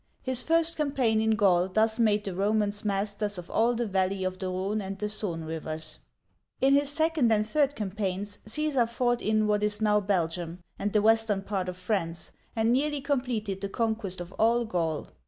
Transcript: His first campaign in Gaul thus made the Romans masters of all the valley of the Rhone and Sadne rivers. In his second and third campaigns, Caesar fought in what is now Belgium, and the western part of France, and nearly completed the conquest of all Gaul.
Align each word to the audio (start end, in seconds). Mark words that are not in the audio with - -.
His 0.23 0.41
first 0.41 0.77
campaign 0.77 1.21
in 1.21 1.35
Gaul 1.35 1.67
thus 1.69 1.99
made 1.99 2.23
the 2.23 2.33
Romans 2.33 2.83
masters 2.83 3.37
of 3.37 3.51
all 3.51 3.75
the 3.75 3.85
valley 3.85 4.23
of 4.23 4.39
the 4.39 4.47
Rhone 4.47 4.81
and 4.81 4.97
Sadne 4.97 5.45
rivers. 5.45 5.99
In 6.59 6.73
his 6.73 6.89
second 6.89 7.31
and 7.31 7.45
third 7.45 7.75
campaigns, 7.75 8.39
Caesar 8.47 8.87
fought 8.87 9.21
in 9.21 9.45
what 9.45 9.61
is 9.61 9.79
now 9.79 9.99
Belgium, 9.99 10.63
and 10.79 10.91
the 10.91 11.03
western 11.03 11.43
part 11.43 11.69
of 11.69 11.77
France, 11.77 12.31
and 12.55 12.73
nearly 12.73 12.99
completed 12.99 13.61
the 13.61 13.69
conquest 13.69 14.19
of 14.19 14.31
all 14.39 14.65
Gaul. 14.65 15.09